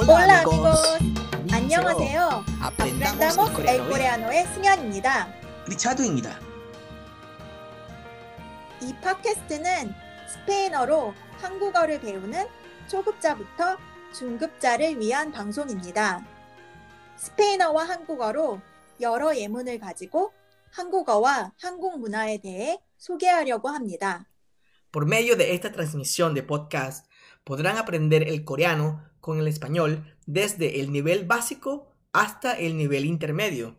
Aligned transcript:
Hola 0.00 0.42
amigos. 0.42 0.80
안녕하세요. 1.50 2.44
Aprendamos 2.62 3.50
el 3.66 3.84
coreano의 3.90 4.46
승현입니다. 4.54 5.34
리차드입니다. 5.66 6.38
이 8.80 8.94
팟캐스트는 9.02 9.92
스페인어로 10.28 11.14
한국어를 11.38 12.00
배우는 12.00 12.46
초급자부터 12.86 13.76
중급자를 14.14 15.00
위한 15.00 15.32
방송입니다. 15.32 16.24
스페인어와 17.16 17.82
한국어로 17.82 18.60
여러 19.00 19.36
예문을 19.36 19.80
가지고 19.80 20.32
한국어와 20.70 21.54
한국 21.60 21.98
문화에 21.98 22.38
대해 22.38 22.80
소개하려고 22.98 23.68
합니다. 23.68 24.26
Por 24.92 25.06
medio 25.06 25.36
de 25.36 25.52
esta 25.52 25.72
transmisión 25.72 26.34
de 26.34 26.46
podcast 26.46 27.07
podrán 27.48 27.78
aprender 27.78 28.28
el 28.28 28.44
coreano 28.44 29.08
con 29.20 29.38
el 29.38 29.48
español 29.48 30.04
desde 30.26 30.80
el 30.80 30.92
nivel 30.92 31.24
básico 31.24 31.96
hasta 32.12 32.52
el 32.52 32.76
nivel 32.76 33.06
intermedio. 33.06 33.78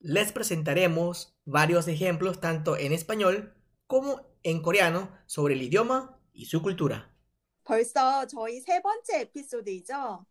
Les 0.00 0.32
presentaremos 0.32 1.38
varios 1.44 1.86
ejemplos 1.86 2.40
tanto 2.40 2.76
en 2.76 2.92
español 2.92 3.54
como 3.86 4.22
en 4.42 4.60
coreano 4.60 5.16
sobre 5.26 5.54
el 5.54 5.62
idioma 5.62 6.18
y 6.32 6.46
su 6.46 6.60
cultura. 6.62 7.14
벌써 7.62 8.26
저희 8.26 8.60
세 8.60 8.82
번째 8.82 9.20
에피소드이죠. 9.20 10.26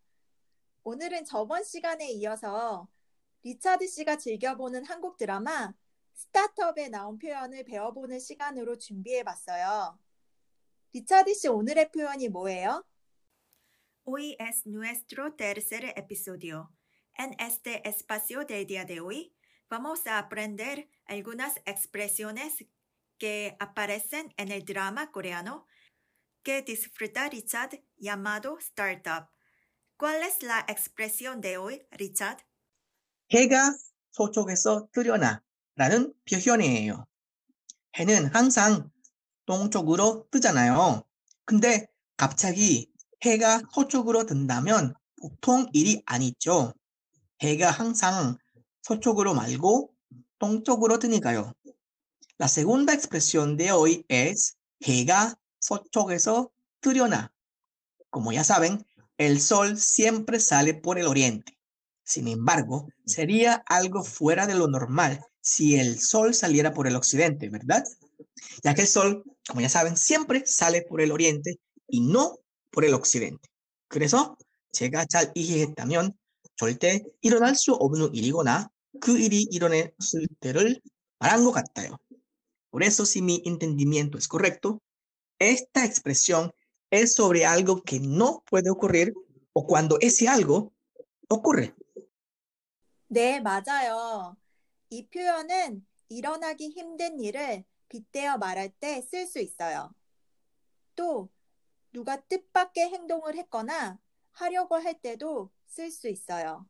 오늘은 0.84 1.24
저번 1.24 1.64
시간에 1.64 2.10
이어서 2.12 2.88
리차드 3.42 3.86
씨가 3.86 4.18
즐겨보는 4.18 4.84
한국 4.84 5.16
드라마 5.16 5.72
스타트업에 6.12 6.90
나온 6.90 7.18
표현을 7.18 7.64
배워보는 7.64 8.20
시간으로 8.20 8.76
준비해봤어요. 8.76 9.98
리차드 10.96 11.34
씨 11.34 11.48
오늘의 11.48 11.90
표현이 11.92 12.30
뭐예요? 12.30 12.82
Hoy 14.06 14.34
es 14.40 14.66
nuestro 14.66 15.36
tercer 15.36 15.92
episodio. 15.94 16.70
En 17.18 17.34
este 17.38 17.86
espacio 17.86 18.46
del 18.46 18.66
día 18.66 18.86
de 18.86 19.00
hoy 19.00 19.34
vamos 19.68 20.06
a 20.06 20.16
aprender 20.16 20.88
algunas 21.04 21.60
expresiones 21.66 22.64
que 23.18 23.56
aparecen 23.60 24.32
en 24.38 24.50
el 24.50 24.64
drama 24.64 25.12
coreano 25.12 25.66
que 26.42 26.62
disfruta 26.62 27.28
Richard 27.28 27.82
llamado 27.98 28.56
Startup. 28.58 29.28
¿Cuál 29.98 30.22
es 30.22 30.42
la 30.42 30.64
expresión 30.66 31.42
de 31.42 31.58
hoy, 31.58 31.86
Richard? 31.90 32.38
해가 33.30 33.76
서쪽에서 34.12 34.88
뜨려나 34.92 35.42
라는 35.74 36.14
표현이에요. 36.24 37.04
해는 37.98 38.34
항상 38.34 38.90
동쪽으로 39.46 40.26
뜨잖아요. 40.30 41.02
근데 41.44 41.86
갑자기 42.16 42.90
해가 43.24 43.62
서쪽으로 43.72 44.26
든다면 44.26 44.94
보통 45.20 45.68
일이 45.72 46.02
아니죠. 46.06 46.74
해가 47.40 47.70
항상 47.70 48.36
서쪽으로 48.82 49.34
말고 49.34 49.90
동쪽으로 50.38 50.98
뜨니까요. 50.98 51.52
La 52.38 52.48
segunda 52.48 52.92
expresión 52.92 53.56
de 53.56 53.70
hoy 53.70 54.04
es 54.08 54.56
해가 54.84 55.34
서쪽에서 55.60 56.50
뜨려나. 56.80 57.32
Como 58.10 58.32
ya 58.32 58.44
saben, 58.44 58.84
el 59.18 59.40
sol 59.40 59.76
siempre 59.78 60.38
sale 60.38 60.74
por 60.74 60.98
el 60.98 61.06
oriente. 61.06 61.55
Sin 62.05 62.27
embargo, 62.27 62.87
sería 63.05 63.63
algo 63.67 64.03
fuera 64.03 64.47
de 64.47 64.55
lo 64.55 64.67
normal 64.67 65.23
si 65.39 65.79
el 65.79 65.99
sol 65.99 66.33
saliera 66.33 66.73
por 66.73 66.87
el 66.87 66.95
occidente, 66.95 67.49
¿verdad? 67.49 67.83
Ya 68.63 68.73
que 68.73 68.81
el 68.81 68.87
sol, 68.87 69.23
como 69.47 69.61
ya 69.61 69.69
saben, 69.69 69.97
siempre 69.97 70.43
sale 70.45 70.81
por 70.83 71.01
el 71.01 71.11
oriente 71.11 71.59
y 71.87 72.01
no 72.01 72.39
por 72.69 72.85
el 72.85 72.93
occidente. 72.93 73.49
그래서 73.87 74.37
제가 74.71 75.05
잘 75.05 75.31
이해했다면 75.35 76.13
절대 76.55 77.03
일어날 77.21 77.55
수 77.55 77.73
없는 77.73 78.15
일이거나 78.15 78.69
그 79.01 79.17
일이 79.17 79.47
일어났을 79.51 80.27
때를 80.39 80.79
말한 81.19 81.43
것 81.43 81.51
같아요. 81.51 81.97
Por 82.71 82.83
eso, 82.83 83.03
si 83.05 83.21
mi 83.21 83.41
entendimiento 83.45 84.17
es 84.17 84.27
correcto, 84.27 84.81
esta 85.39 85.83
expresión 85.85 86.51
es 86.89 87.13
sobre 87.15 87.45
algo 87.45 87.81
que 87.83 87.99
no 87.99 88.43
puede 88.49 88.69
ocurrir 88.69 89.13
o 89.53 89.65
cuando 89.65 89.97
ese 89.99 90.27
algo 90.27 90.71
ocurre. 91.27 91.73
네, 93.08 93.40
맞아요. 93.40 94.36
이 94.90 95.06
표현은 95.08 95.86
일어나기 96.08 96.70
힘든 96.70 97.20
일을 97.20 97.64
빗대어 97.88 98.38
말할 98.38 98.70
때 98.80 99.00
쓸 99.02 99.26
수 99.26 99.40
있어요. 99.40 99.94
또 100.96 101.30
누가 101.92 102.20
뜻밖의 102.22 102.88
행동을 102.90 103.36
했거나 103.36 103.98
하려고 104.32 104.76
할 104.76 105.00
때도 105.00 105.50
쓸 105.66 105.90
수 105.90 106.08
있어요. 106.08 106.66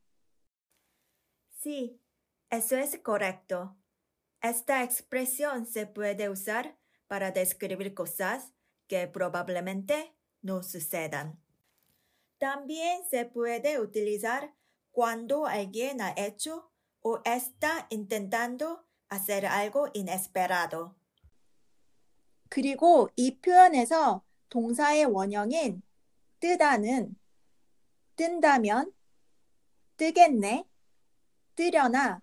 Sí, 1.63 2.01
eso 2.51 2.77
es 2.77 2.99
correcto. 3.03 3.77
Esta 4.43 4.83
expresión 4.85 5.67
se 5.67 5.87
puede 5.87 6.29
usar 6.31 6.79
para 7.09 7.33
describir 7.33 7.95
cosas 7.95 8.53
que 8.89 9.09
probablemente 9.09 10.15
no 10.43 10.63
sucedan. 10.63 11.41
También 12.39 13.03
se 13.11 13.27
puede 13.27 13.79
utilizar 13.81 14.55
cuando 14.97 15.45
alguien 15.47 16.01
ha 16.01 16.15
hecho 16.17 16.71
o 17.03 17.21
está 17.27 17.87
intentando 17.91 18.87
hacer 19.11 19.45
algo 19.45 19.91
inesperado. 19.93 20.97
그리고 22.49 23.11
이 23.15 23.39
표현에서 23.39 24.25
동사의 24.49 25.05
원형인 25.05 25.83
뜨다는 26.41 27.15
뜬다면, 28.17 28.91
뜨겠네, 29.99 30.65
뜨려나 31.57 32.23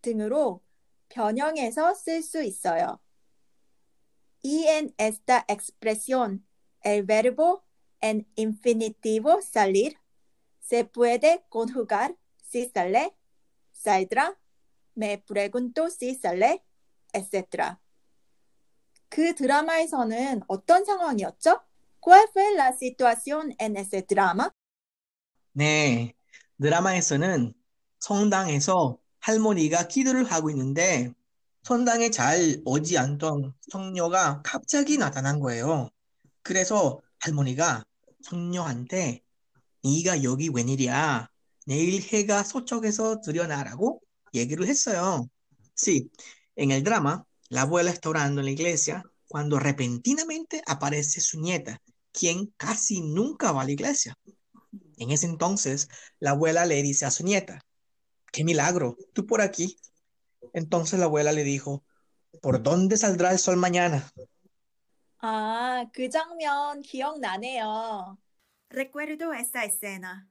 등으로 0.00 0.60
변형해서 1.08 1.94
쓸 1.94 2.20
수 2.20 2.42
있어요. 2.42 2.98
Y 4.42 4.66
en 4.66 4.92
esta 4.98 5.44
expresión, 5.46 6.44
el 6.80 7.04
verbo 7.04 7.62
en 8.00 8.26
infinitivo 8.34 9.40
salir 9.40 10.01
se 10.62 10.84
puede 10.84 11.44
conjugar 11.48 12.16
si 12.48 12.70
sale, 12.72 13.14
saldrá, 13.72 14.38
me 14.94 15.18
pregunto 15.18 15.90
si 15.90 16.14
sale, 16.14 16.62
etc. 17.12 17.78
그 19.08 19.34
드라마에서는 19.34 20.42
어떤 20.48 20.84
상황이었죠? 20.84 21.60
¿Cuál 22.00 22.26
fue 22.32 22.54
la 22.54 22.72
situación 22.72 23.54
en 23.58 23.76
ese 23.76 24.02
drama? 24.06 24.50
네, 25.52 26.14
드라마에서는 26.60 27.52
성당에서 27.98 28.98
할머니가 29.20 29.86
기도를 29.88 30.24
하고 30.24 30.50
있는데 30.50 31.12
성당에 31.62 32.10
잘 32.10 32.60
오지 32.64 32.98
않던 32.98 33.54
성녀가 33.70 34.42
갑자기 34.42 34.98
나타난 34.98 35.38
거예요. 35.38 35.90
그래서 36.42 37.00
할머니가 37.20 37.84
성녀한테 38.22 39.22
네가 39.83 40.23
여기 40.23 40.49
웬일이야? 40.49 41.29
내일 41.65 42.01
해가 42.01 42.43
서쪽에서 42.43 43.21
들여나라고 43.21 44.01
얘기를 44.33 44.67
했어요. 44.67 45.27
Sí, 45.75 46.09
en 46.55 46.71
el 46.71 46.83
drama, 46.83 47.23
la 47.49 47.61
abuela 47.61 47.91
está 47.91 48.09
orando 48.09 48.41
en 48.41 48.45
la 48.45 48.51
iglesia 48.51 49.03
cuando 49.27 49.59
repentinamente 49.59 50.61
aparece 50.65 51.21
su 51.21 51.39
nieta, 51.39 51.79
quien 52.11 52.53
casi 52.57 53.01
nunca 53.01 53.51
va 53.51 53.61
a 53.61 53.65
la 53.65 53.71
iglesia. 53.71 54.15
En 54.97 55.11
ese 55.11 55.27
entonces, 55.27 55.87
la 56.19 56.31
abuela 56.31 56.65
le 56.65 56.81
dice 56.81 57.05
a 57.05 57.11
su 57.11 57.23
nieta, 57.23 57.61
¡qué 58.31 58.43
milagro! 58.43 58.97
¿Tú 59.13 59.25
por 59.25 59.41
aquí? 59.41 59.77
Entonces 60.53 60.99
la 60.99 61.05
abuela 61.05 61.31
le 61.31 61.43
dijo, 61.43 61.83
¿por 62.41 62.63
dónde 62.63 62.97
saldrá 62.97 63.31
el 63.31 63.39
sol 63.39 63.57
mañana? 63.57 64.09
아, 65.19 65.85
그 65.91 66.09
장면 66.09 66.81
기억나네요. 66.81 68.17
Recuerdo 68.72 69.34
esta 69.34 69.64
escena. 69.66 70.26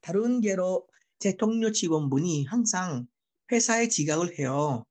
다른 0.00 0.42
예로 0.42 0.88
제 1.20 1.36
동료 1.36 1.70
직원분이 1.70 2.46
항상 2.46 3.06
회사에 3.52 3.86
지각을 3.86 4.36
해요. 4.40 4.84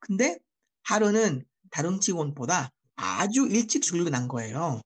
근데 0.00 0.38
하루는 0.82 1.46
다른 1.70 2.00
직원보다 2.00 2.70
아주 2.96 3.48
일찍 3.50 3.80
출근한 3.80 4.28
거예요. 4.28 4.82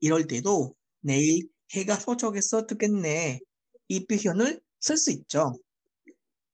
이럴 0.00 0.28
때도 0.28 0.76
내일 1.00 1.48
해가 1.74 1.96
서쪽에서 1.96 2.68
뜨겠네. 2.68 3.40
이 3.88 4.06
표현을 4.06 4.60
쓸 4.78 4.96
수 4.96 5.10
있죠. 5.10 5.58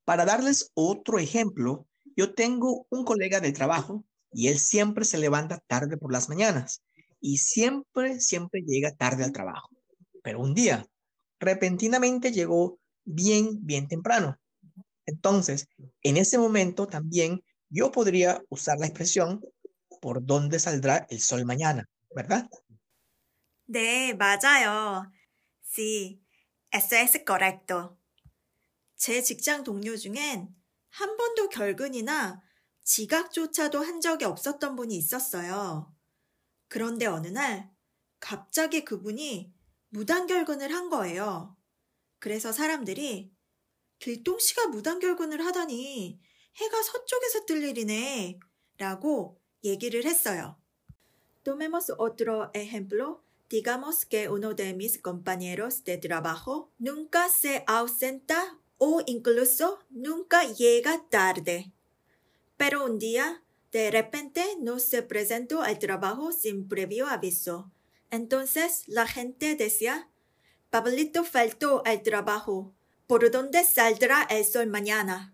Para 0.07 0.25
darles 0.25 0.71
otro 0.75 1.19
ejemplo, 1.19 1.85
yo 2.17 2.33
tengo 2.35 2.87
un 2.91 3.05
colega 3.05 3.41
del 3.41 3.53
trabajo 3.53 4.03
y 4.33 4.49
él 4.49 4.59
siempre 4.59 5.05
se 5.05 5.19
levanta 5.19 5.61
tarde 5.67 5.99
por 5.99 6.11
las 6.11 6.31
mañanas 6.31 6.81
y 7.21 7.37
siempre, 7.37 8.19
siempre 8.19 8.63
llega 8.67 8.95
tarde 8.97 9.23
al 9.23 9.33
trabajo. 9.33 9.76
Pero 10.26 10.40
un 10.42 10.54
día, 10.54 10.86
repentinamente 11.40 12.32
llegó 12.32 12.80
bien, 13.06 13.66
bien 13.66 13.88
temprano. 13.88 14.38
Entonces, 15.06 15.68
en 16.04 16.18
ese 16.18 16.38
momento 16.38 16.88
también 16.88 17.44
yo 17.70 17.92
podría 17.92 18.42
usar 18.50 18.78
la 18.80 18.88
expresión 18.88 19.42
por 20.02 20.26
dónde 20.26 20.60
saldrá 20.60 21.06
el 21.10 21.20
sol 21.20 21.46
mañana, 21.46 21.90
¿verdad? 22.16 22.50
네, 23.66 24.14
맞아요. 24.14 25.12
Sí, 25.62 26.22
Ese 26.72 27.02
es 27.02 27.24
correcto. 27.26 28.00
제 28.96 29.22
직장 29.22 29.64
동료 29.64 29.98
중엔 29.98 30.56
한 30.90 31.18
번도 31.18 31.50
결근이나 31.50 32.42
지각조차도 32.84 33.82
한 33.82 34.00
적이 34.02 34.26
없었던 34.26 34.76
분이 34.76 34.96
있었어요. 34.96 35.96
그런데 36.68 37.08
어느 37.08 37.28
날 37.28 37.72
갑자기 38.20 38.86
그분이 38.86 39.54
무단결근을 39.91 40.73
한 40.73 40.91
거예요. 40.91 41.57
그래서 42.19 42.53
사람들이 42.53 43.31
길동 43.99 44.39
씨가 44.39 44.69
무단결근을 44.69 45.45
하다니 45.45 46.21
해가 46.57 46.83
서쪽에서 46.83 47.45
뜰 47.47 47.63
일이네 47.63 48.39
라고 48.79 49.41
얘기를 49.65 50.05
했어요. 50.05 50.57
Tomemos 51.43 51.93
otro 51.99 52.51
ejemplo. 52.55 53.23
Digamos 53.49 54.05
que 54.05 54.29
uno 54.29 54.55
de 54.55 54.75
mis 54.75 54.99
compañeros 54.99 55.85
de 55.85 55.99
trabajo 55.99 56.73
nunca 56.79 57.29
se 57.29 57.63
ausenta 57.69 58.59
o 58.79 59.01
incluso 59.07 59.79
nunca 59.91 60.43
llega 60.43 61.07
tarde. 61.09 61.73
Pero 62.57 62.85
un 62.85 62.99
día, 62.99 63.45
de 63.71 63.91
repente, 63.93 64.45
no 64.59 64.81
se 64.81 65.03
presentó 65.03 65.63
al 65.63 65.79
trabajo 65.79 66.33
sin 66.33 66.67
previo 66.67 67.07
aviso. 67.07 67.71
Entonces 68.10 68.84
la 68.88 69.08
gente 69.08 69.56
decía, 69.56 70.10
Pablito 70.70 71.24
faltó 71.24 71.82
al 71.86 72.02
trabajo. 72.02 72.74
¿Por 73.08 73.30
dónde 73.30 73.64
saldrá 73.64 74.24
el 74.24 74.46
sol 74.46 74.68
mañana? 74.68 75.34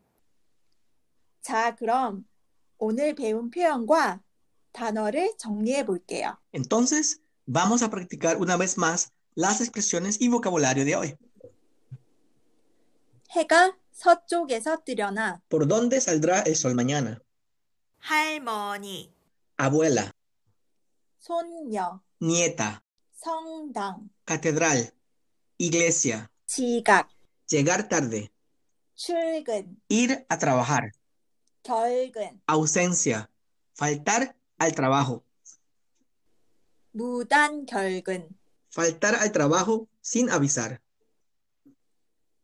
자, 1.42 1.76
그럼 1.76 2.26
오늘 2.78 3.16
배운 3.16 3.50
표현과 3.50 4.22
단어를 4.74 5.38
정리해 5.38 5.86
볼게요. 5.86 6.38
Entonces, 6.52 7.22
vamos 7.46 7.84
a 7.84 7.90
practicar 7.90 8.38
una 8.38 8.58
vez 8.58 8.78
más 8.78 9.14
las 9.36 9.62
expresiones 9.62 10.20
y 10.20 10.28
vocabulario 10.28 10.84
de 10.86 10.96
hoy. 10.96 11.16
해가 13.32 13.78
서쪽에서 13.92 14.84
뜨려나 14.84 15.42
¿Por 15.50 15.68
dónde 15.68 16.00
saldrá 16.02 16.42
el 16.42 16.56
sol 16.56 16.74
mañana? 16.76 17.22
할머니, 18.00 19.14
Abuela, 19.58 20.12
손녀, 21.20 22.02
nieta, 22.22 22.84
성당, 23.14 24.10
catedral, 24.26 24.94
iglesia, 25.58 26.30
지각, 26.46 27.10
llegar 27.50 27.88
tarde, 27.88 28.32
출근, 28.96 29.82
ir 29.90 30.26
a 30.30 30.38
trabajar, 30.38 30.94
결근, 31.64 32.42
ausencia, 32.48 33.30
faltar 33.74 34.36
al 34.58 34.74
trabajo, 34.74 35.24
무단 36.94 37.66
결근, 37.66 38.28
faltar 38.70 39.16
al 39.16 39.32
trabajo 39.32 39.88
sin 40.02 40.30
avisar, 40.30 40.82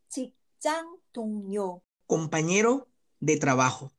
직장 0.08 0.98
동료. 1.12 1.80
compañero 2.06 2.86
de 3.20 3.38
trabajo. 3.38 3.90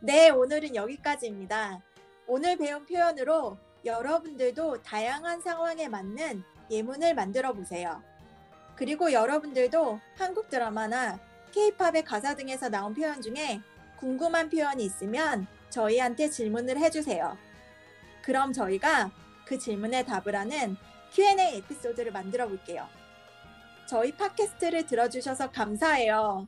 네, 0.00 0.30
오늘은 0.30 0.74
여기까지입니다. 0.74 1.82
오늘 2.27 2.57
배운 2.57 2.85
표현으로 2.85 3.57
여러분들도 3.83 4.81
다양한 4.83 5.41
상황에 5.41 5.87
맞는 5.87 6.43
예문을 6.69 7.13
만들어 7.15 7.53
보세요. 7.53 8.01
그리고 8.75 9.11
여러분들도 9.11 9.99
한국 10.17 10.49
드라마나 10.49 11.19
케이팝의 11.51 12.03
가사 12.05 12.35
등에서 12.35 12.69
나온 12.69 12.93
표현 12.93 13.21
중에 13.21 13.61
궁금한 13.97 14.49
표현이 14.49 14.83
있으면 14.83 15.47
저희한테 15.69 16.29
질문을 16.29 16.77
해주세요. 16.77 17.37
그럼 18.21 18.53
저희가 18.53 19.11
그 19.45 19.57
질문에 19.57 20.05
답을 20.05 20.35
하는 20.35 20.77
Q&A 21.13 21.57
에피소드를 21.57 22.11
만들어 22.11 22.47
볼게요. 22.47 22.87
저희 23.87 24.11
팟캐스트를 24.13 24.85
들어주셔서 24.85 25.51
감사해요. 25.51 26.47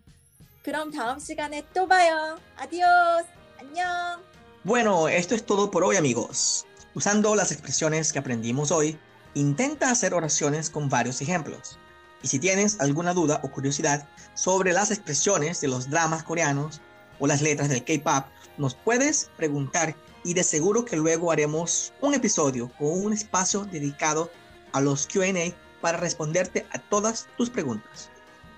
그럼 0.63 0.91
다음 0.91 1.19
시간에 1.19 1.61
또 1.73 1.85
봐요. 1.85 2.39
아디오스. 2.55 3.27
안녕. 3.59 4.23
Bueno, 4.65 5.10
esto 5.10 5.36
es 5.36 5.45
todo 5.45 5.69
por 5.71 5.83
hoy 5.83 5.98
amigos. 5.98 6.65
Usando 6.95 7.36
las 7.36 7.51
expresiones 7.51 8.13
que 8.13 8.19
aprendimos 8.19 8.71
hoy, 8.71 8.98
intenta 9.33 9.92
hacer 9.92 10.13
oraciones 10.13 10.69
con 10.69 10.88
varios 10.88 11.21
ejemplos. 11.21 11.77
Y 12.21 12.30
si 12.30 12.39
tienes 12.39 12.80
alguna 12.80 13.13
duda 13.13 13.42
o 13.44 13.51
curiosidad 13.51 14.07
sobre 14.36 14.71
las 14.71 14.89
expresiones 14.89 15.60
de 15.60 15.68
los 15.68 15.89
dramas 15.89 16.24
coreanos 16.24 16.80
o 17.19 17.27
las 17.27 17.42
letras 17.42 17.68
del 17.68 17.83
K-pop, 17.83 18.25
nos 18.57 18.74
puedes 18.74 19.30
preguntar 19.36 19.95
y 20.24 20.33
de 20.33 20.45
seguro 20.45 20.86
que 20.86 20.95
luego 20.95 21.33
haremos 21.33 21.92
un 22.00 22.13
episodio 22.13 22.71
con 22.80 22.88
un 22.88 23.12
espacio 23.12 23.66
dedicado 23.66 24.31
a 24.71 24.80
los 24.80 25.07
QA 25.07 25.54
para 25.81 25.98
responderte 25.98 26.66
a 26.71 26.80
todas 26.80 27.27
tus 27.36 27.50
preguntas. 27.50 28.09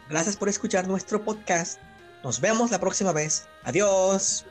Gracias 0.07 0.37
por 0.37 0.49
escuchar 0.49 0.87
nuestro 0.87 1.23
podcast. 1.25 1.79
Nos 2.23 2.39
vemos 2.39 2.69
la 2.69 2.79
próxima 2.79 3.11
vez. 3.11 3.47
Adiós. 3.63 4.45